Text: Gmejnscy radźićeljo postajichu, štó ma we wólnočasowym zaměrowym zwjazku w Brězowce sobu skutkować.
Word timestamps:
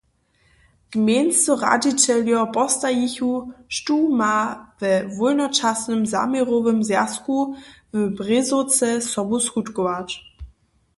Gmejnscy 0.93 1.57
radźićeljo 1.65 2.41
postajichu, 2.57 3.29
štó 3.77 3.97
ma 4.21 4.31
we 4.81 4.93
wólnočasowym 5.19 6.01
zaměrowym 6.15 6.79
zwjazku 6.87 7.37
w 7.95 7.99
Brězowce 8.19 8.87
sobu 9.13 9.37
skutkować. 9.47 10.09